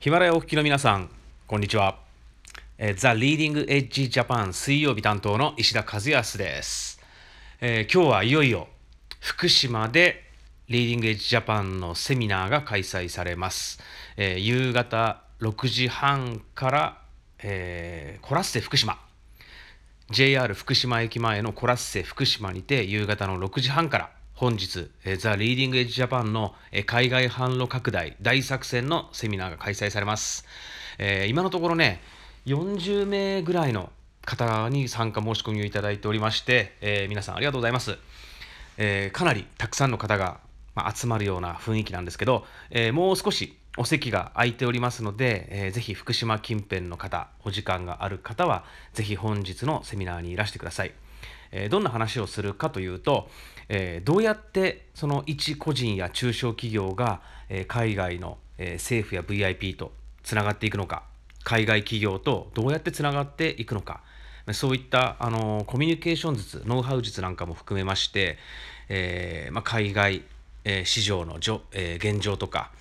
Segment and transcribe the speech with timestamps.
[0.00, 1.10] ヒマラヤお聞きの皆さん、
[1.46, 1.98] こんにちは。
[2.78, 6.98] えー、 The Leading Edge Japan 水曜日担当の石田和康です、
[7.60, 8.68] えー、今日はいよいよ
[9.20, 10.24] 福島で
[10.68, 13.78] Leading Edge Japan のセミナーが開催されます。
[14.16, 17.02] えー、夕方6時半から、
[17.42, 18.98] えー、コラッセ福島
[20.08, 24.10] JR 福島駅前のコラッセ福島にて夕方の6時半から
[24.40, 26.54] 本日、ザ・リーディング・エッジ・ジャパンの
[26.86, 30.46] 海外販路拡大大作戦のセミナーが開催されます。
[30.96, 32.00] えー、今のところね、
[32.46, 33.92] 40名ぐらいの
[34.24, 37.98] 方に参加申し込みをいただいておりまして、えー、皆さんありがとうございます。
[38.78, 40.40] えー、かなりたくさんの方が、
[40.74, 50.94] ま集まるような雰囲気なんですけど、えもう少しお席が空いておりますので、えー、ぜひ福島近辺の方、お時間がある方は、ぜひ本日のセミナーにいらしてください。
[51.52, 53.28] えー、どんな話をするかというと、
[53.72, 59.92] えー、どうやってその一個人や中小企業が、えー、海外の、え政府や VIP と
[60.24, 61.04] つながっていくのか
[61.44, 64.02] 海外企業とどうやってつながっていくのか
[64.52, 68.36] そういったあのコミュニケーション術ノウハウ術なんかも含めまして、
[68.88, 70.22] えまあ、海外、
[70.64, 72.72] え、市場のじょ、え、現状とか、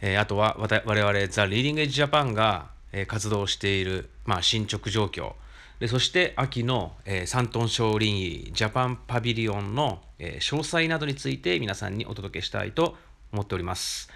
[0.00, 2.70] え、あとは我々ザ・リーディング・エッジ・ジャパンが、
[3.06, 5.32] 活動している、まあ、進捗状況
[5.80, 12.96] でそして秋の、えー、山東少林ジャパンパビリオンの、えー、詳細などについて皆さんにお届けしたいと
[13.32, 14.10] 思っております。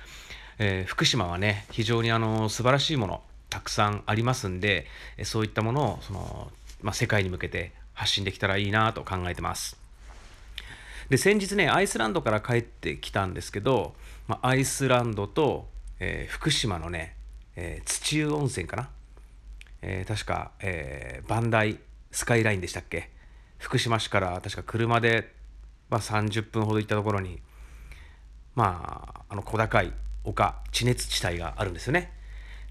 [0.59, 4.87] えー、福島はね、非常にあの素晴らしいもの、たくさんありますんで、
[5.25, 6.51] そういったものをその、
[6.83, 9.77] まあ、世界に向けて発信できたらいいなと考えてます。
[11.09, 13.95] で、先日ね、アイスランドから帰ってきたんですけど、
[14.29, 15.69] まあ、アイスランドと、
[16.01, 17.17] えー、福島のね、
[17.55, 18.89] えー、土湯温泉かな
[19.83, 21.79] えー、確か、えー、バンダイ
[22.11, 23.11] スカイラインでしたっけ？
[23.59, 25.33] 福島市から確か車で、
[25.89, 27.41] まあ、30分ほど行ったところに
[28.55, 29.93] まああの小高い
[30.25, 32.13] 丘地熱地帯があるんですよね。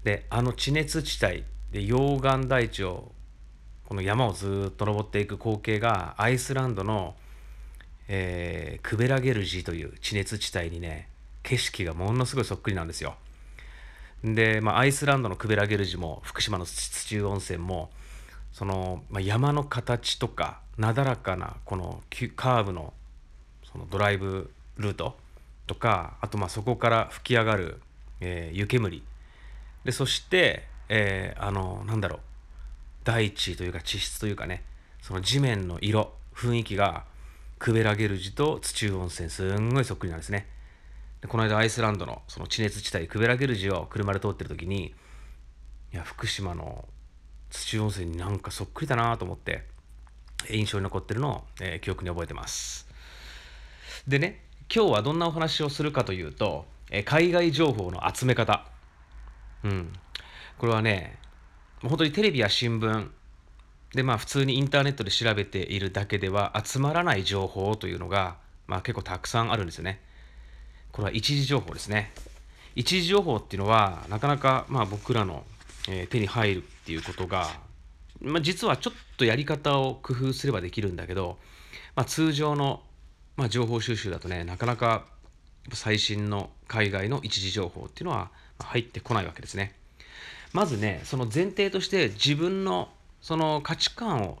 [0.04, 3.12] であの地熱地帯で溶岩台地を
[3.86, 7.14] この山をずっと登っていく光景がアイスランドの、
[8.08, 11.08] えー、クベラゲルジという地熱地帯にね
[11.42, 13.16] 景色がものすごいそっくりなんですよ。
[14.24, 17.90] で、まあ、アイスランドのクベラゲルジも福島の土湯温泉も
[18.52, 22.02] その、まあ、山の形とかなだらかなこの
[22.36, 22.92] カーブの
[23.70, 25.16] そのドライブルート
[25.66, 27.80] とかあとまあそこから吹き上がる、
[28.20, 29.02] えー、湯煙
[29.84, 32.18] でそして、えー、あのなんだろう
[33.04, 34.62] 大地というか地質というかね
[35.02, 37.04] その地面の色雰囲気が
[37.58, 40.46] クベラゲルジと土湯温泉すんごいそっくりなんですね。
[41.28, 44.94] この間アイスランドのその地熱地帯クベラゲルジを車で通ってる時に
[45.92, 46.86] いや福島の
[47.50, 49.64] 土温泉になんかそっくりだなと思って
[50.50, 52.86] 印象に残ってるのを、えー、記憶に覚えてます。
[54.06, 58.66] でね今日はどんなお話をするかというと、えー、海外情報の集め方。
[59.64, 59.92] うん。
[60.58, 61.18] これはね
[61.82, 63.08] 本当にテレビや新聞
[63.94, 68.36] でまあ普通にインターネットで調べているだけでは集まらない情報というのが、
[68.66, 70.00] まあ、結構たくさんあるんですよね。
[70.92, 72.12] これは一時情報ですね。
[72.74, 75.44] 一時情報っていうのは、なかなかまあ僕らの、
[75.88, 77.48] え、手に入るっていうことが、
[78.20, 81.38] まあ、実はちょっとやり方を工夫すればできるんだけど、
[81.94, 82.82] まあ、通常の、
[83.36, 85.06] まあ、情報収集だとね、なかなか
[85.72, 89.74] 最新の海外の一時情報っていうのは入ってこないわけですね。
[90.52, 92.88] まずね、その前提として自分の
[93.20, 94.38] その価値観を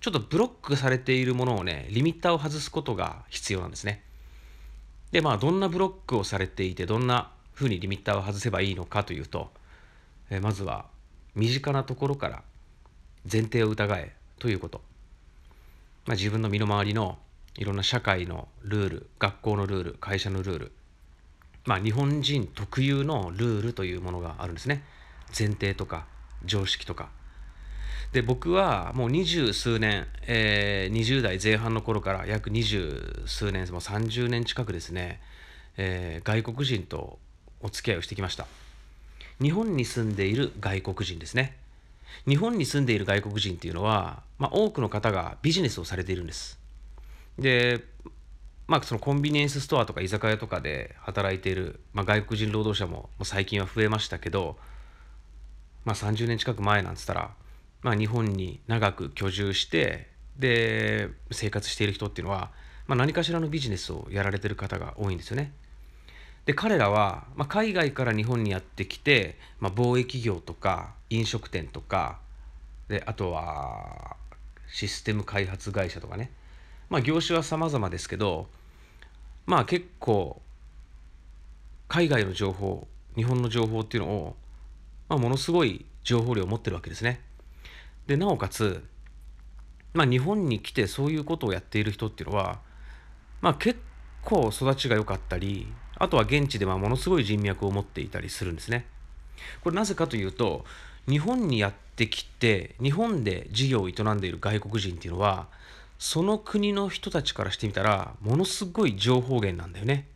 [0.00, 4.02] ちょっとブロックされているものをね、リミッターを外すことが必要なんですね。
[5.12, 9.50] でまあどんなブロックをされていてどんなふうにリミッターを外せばいいのかというと、
[10.30, 10.86] えまずは
[11.34, 12.42] 身近なところから
[13.30, 14.80] 前提を疑えということ、
[16.06, 17.18] まあ、自分の身の回りの
[17.56, 20.72] いろんな社会のルール学校のルール会社のルール
[21.64, 24.82] まあ日本人特有のルールというものがあるんですね。
[25.38, 26.06] 前提とか
[26.44, 27.08] 常識とか。
[28.12, 35.20] で僕はもう二十数年、えー、20代前半の頃から約二十数年もう30年近くですね、
[35.78, 37.18] えー、外国人と
[37.62, 38.46] お付き合いをしてきました。
[39.40, 41.56] 日本に住んでいる外国人ですね。
[42.28, 46.58] 日本に住んでいる外国人っていうのは、まあ、多くの方がビジネスをされているんです。
[47.38, 47.82] で
[48.66, 54.58] まあそのコンビニエンスストアとか居酒屋とかで働いている、まあ、外国人労働者も最近は増えましたけど、
[55.86, 57.30] まあ、30年近く前なんつったら
[57.82, 60.08] まあ、日本に長く居住して
[60.38, 62.50] で生活している人っていうのは、
[62.86, 65.52] まあ、何かしらのビジネスをやられてる方が多いんですよね。
[66.44, 72.18] で彼らは、まあ、海外から日本にやってきて、まあ、貿易業とか飲食店とか
[72.88, 74.16] であとは
[74.68, 76.32] システム開発会社とかね、
[76.90, 78.48] まあ、業種は様々ですけど
[79.46, 80.42] まあ結構
[81.86, 84.36] 海外の情報日本の情報っていうのを
[85.12, 87.20] まあ、ものすごい情報量を持ってるわけですね。
[88.06, 88.84] でなおかつ、
[89.94, 92.60] まあ、日本に来てそういうことをやっている人っていうのは、
[93.40, 93.80] まあ、結
[94.22, 95.66] 構育ちが良かったり
[95.96, 98.86] あとは現地でまあものすごい人脈を持っていたりするんですね。
[99.62, 100.64] これなぜかというと
[101.08, 105.48] 日本にやってきて日本で事業を営んでいる外国人っていうのは
[105.98, 110.08] その国の人たちからしてみたらものすごい情報源なんだよね。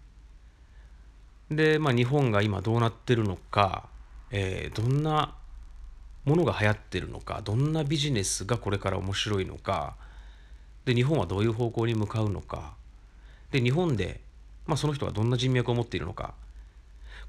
[1.51, 3.89] で、まあ、日本が今どうなってるのか、
[4.33, 5.35] えー、どんな
[6.27, 9.97] ものが流行ってるのかどんなビジネスがこれから面白いのか
[10.85, 12.75] で日本はどういう方向に向かうのか
[13.51, 14.21] で日本で、
[14.67, 16.35] まあ、その人がどんな人脈を持っているのか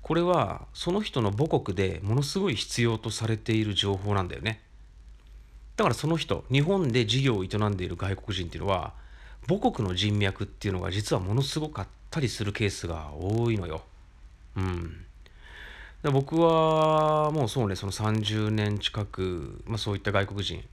[0.02, 4.62] これはその人の母国でものすごい必要とされている情報なんだよね。
[5.76, 8.94] だからその人日本で事業を営んでいる外国人っていうのは
[9.48, 13.82] 母国の人脈っていうのが実はものすごかったりするケースが多いのよ。
[14.56, 15.07] うん。
[16.04, 20.64] で僕はもうそうねその30年近く、まあ、そういった外国人、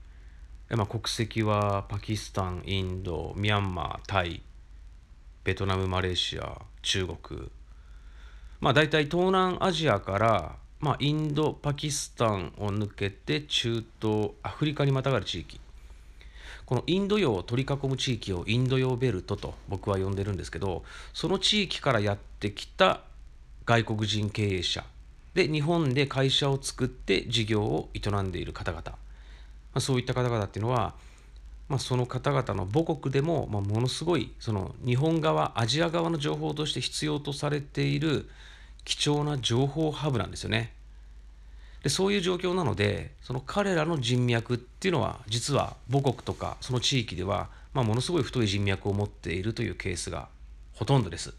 [0.69, 4.41] まあ、国籍はパキスタンインドミャンマータイ
[5.45, 7.51] ベトナムマレーシア中国。
[8.59, 15.59] まあ大体東南アジアから、まあ、インドパキスタンを抜けて中東アフリカにまたがる地域。
[16.65, 20.83] このインド洋を取り囲む地域をインド洋ベルトと僕は呼んでるんですけど
[21.13, 23.01] その地域からやってきた
[23.65, 24.83] 外国人経営者。
[25.35, 28.97] で日本で会社を作って事業を営んでいる方々、ま
[29.75, 30.95] あ、そういった方々っていうのは、
[31.67, 38.29] まあ、その方々の母国でも、まあ、ものすごいその日本側アジア側の情報として必要とされている
[38.85, 40.71] 貴重な情報ハブなんですよね。
[41.83, 50.29] でそういう状況なのでその彼らの人脈っていうのは実は母国とかその地域では、まあ、ものすごい太い人脈を持っているというケースが
[50.73, 51.33] ほとんどです。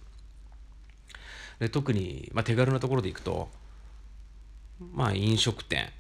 [1.59, 3.49] で特に、まあ、手軽なところでいくと
[4.81, 5.91] まあ、飲食店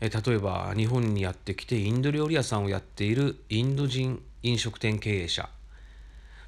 [0.00, 5.48] え例えば日本にやってきてインド料理屋さんをやっているインド人飲食店経営者、ま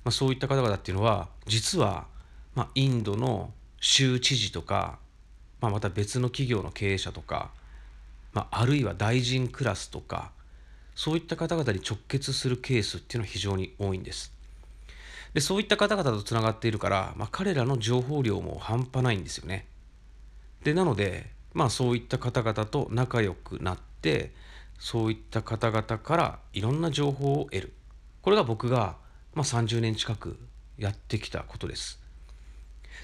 [0.06, 2.08] あ、そういった方々っていうのは実は、
[2.56, 4.98] まあ、インドの州知事とか、
[5.60, 7.52] まあ、また別の企業の経営者とか、
[8.32, 10.32] まあ、あるいは大臣クラスとか
[10.96, 14.32] そういった方々に直結するケースっていうのは非常に多いんです。
[15.32, 19.66] でそういった方々とつながっているから、まあ、彼らの情報量も半端ないんですよね。
[20.64, 24.32] でなのでまあそういった方々と仲良くなって
[24.78, 27.72] そういった方々からいろんな情報を得る
[28.22, 28.96] これが僕が、
[29.34, 30.36] まあ、30年近く
[30.78, 32.00] やってきたことです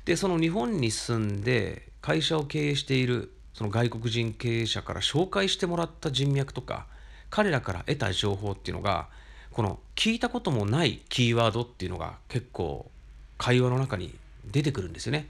[0.05, 6.87] でその日本に住んで会社を経営しているその外国人経営者から紹介してもらった人脈とか
[7.29, 9.09] 彼らから得た情報っていうのが
[9.53, 12.91] この聞いたこともないキーワードっていうのが結構
[13.37, 14.15] 会話の中に
[14.51, 15.29] 出てくるんですよね。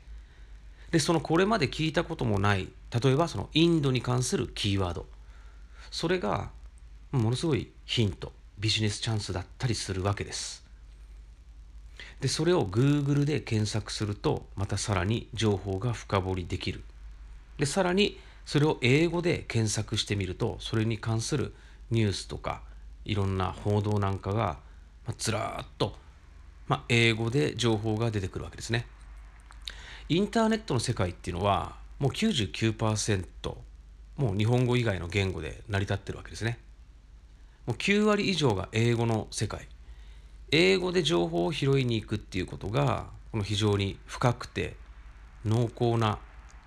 [0.91, 2.69] でそのこれまで聞いたこともない
[3.01, 5.07] 例えばそのインドに関するキーワード。
[5.91, 6.51] それが
[7.13, 10.65] ものすごいヒントビジネスチャンスだったりするわけです。
[12.21, 16.83] でそれを Google で検索するとまたさらに情報が深掘りできる。
[17.59, 21.55] でさらにそれを英語で検索してみるとそれに関する
[21.91, 22.63] ニュースとか
[23.05, 24.59] いろんな報道なんかが、
[25.07, 25.97] まあ、ずらっと、
[26.69, 28.87] まあ、英語で情報が出てくるわけですね。
[30.11, 33.25] インターネットの世界っていうのはもう99%
[34.17, 36.59] もう日本語以外の言語で成り立ってるわけですね。
[37.65, 39.69] もう9割以上が英語の世界。
[40.51, 44.75] 英語で情報を拾いに行くっていうことがこの非常に深くて
[45.45, 46.19] 濃厚な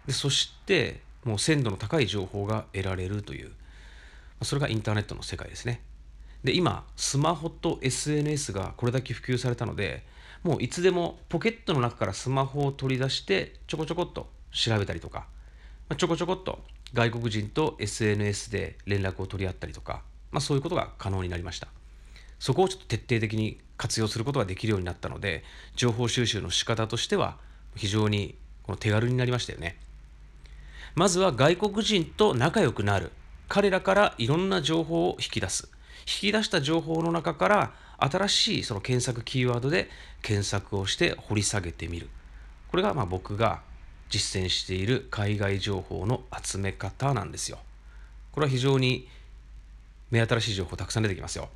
[0.07, 3.51] でそしてもう鮮度の高い情報が得られるという
[4.41, 5.81] それがインターネットの世界ですね。
[6.45, 10.05] で今スマホと SNS がこれだけ普及されたので
[10.43, 15.19] もういつでもポケットの中からスマホを取り出してちょこちょこっと調べたりとか、
[15.89, 16.59] まあ、ちょこちょこっと
[16.93, 21.67] 外国人と SNS で連絡を取り合ったりとか、まあ、そういうことが可能になりました。
[22.39, 25.43] そこをちょっと徹底的に活用することができるようになったので
[25.75, 27.37] 情報収集の仕方としては
[27.75, 29.77] 非常にこの手軽になりましたよね。
[30.95, 33.11] まずは外国人と仲良くなる。
[33.47, 35.69] 彼らからいろんな情報を引き出す。
[36.01, 37.73] 引き出した情報の中から
[38.03, 39.89] 新しいその検索キーワードで
[40.21, 42.09] 検索をして掘り下げてみる。
[42.69, 43.61] これがまあ僕が
[44.09, 47.59] 実践している海外情報の集め方なんですよ。
[48.31, 49.07] これは非常に
[50.11, 51.49] 目新しい情報たくさん出てきますよ。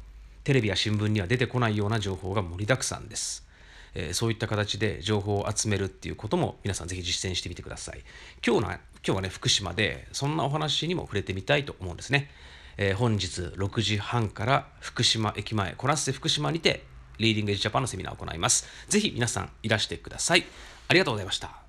[0.43, 3.45] テレビや新聞には出てこないような情報が盛りだくさんです、
[3.93, 8.01] えー、そういった形で情報を集めるっていうことも皆さんぜひ実践してみてください。
[8.45, 12.29] 今日の今日はね福島でそんなお話にも触れてみたいと思うんですね。
[12.77, 16.83] えー、本日6時半から福島駅前コラッセ福島にて
[17.17, 18.67] リーディングエッジジャパンのセミナーを行います。
[18.87, 20.45] ぜひ皆さんいらしてください。
[20.87, 21.66] ありがとうございました。